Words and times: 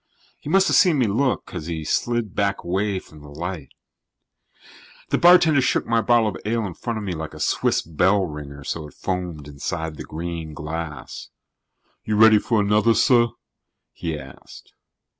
He 0.39 0.49
must 0.49 0.67
have 0.67 0.75
seen 0.75 0.97
me 0.97 1.05
look, 1.05 1.45
because 1.45 1.67
he 1.67 1.83
slid 1.85 2.33
back 2.33 2.63
away 2.63 2.97
from 2.97 3.19
the 3.21 3.29
light. 3.29 3.69
The 5.09 5.19
bartender 5.19 5.61
shook 5.61 5.85
my 5.85 6.01
bottle 6.01 6.27
of 6.29 6.37
ale 6.43 6.65
in 6.65 6.73
front 6.73 6.97
of 6.97 7.05
me 7.05 7.13
like 7.13 7.35
a 7.35 7.39
Swiss 7.39 7.83
bell 7.83 8.25
ringer 8.25 8.63
so 8.63 8.87
it 8.87 8.95
foamed 8.95 9.47
inside 9.47 9.97
the 9.97 10.03
green 10.03 10.55
glass. 10.55 11.29
"You 12.03 12.15
ready 12.15 12.39
for 12.39 12.59
another, 12.61 12.95
sir?" 12.95 13.27
he 13.93 14.17
asked. 14.17 14.73